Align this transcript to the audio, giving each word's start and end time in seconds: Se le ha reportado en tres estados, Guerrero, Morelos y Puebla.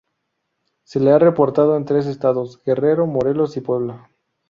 Se 0.83 0.99
le 0.99 1.11
ha 1.11 1.19
reportado 1.19 1.77
en 1.77 1.85
tres 1.85 2.07
estados, 2.07 2.59
Guerrero, 2.65 3.05
Morelos 3.05 3.55
y 3.57 3.61
Puebla. 3.61 4.09